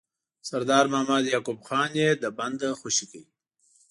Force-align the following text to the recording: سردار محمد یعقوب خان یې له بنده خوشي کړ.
سردار 0.49 0.85
محمد 0.93 1.23
یعقوب 1.33 1.59
خان 1.67 1.91
یې 2.01 2.09
له 2.21 2.29
بنده 2.39 2.69
خوشي 2.79 3.05
کړ. 3.11 3.21